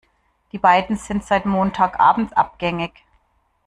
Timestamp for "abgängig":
2.35-3.03